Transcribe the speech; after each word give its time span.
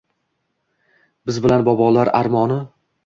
Biz 1.29 1.37
bilan 1.43 1.67
bobolar 1.69 2.13
armoni 2.21 2.59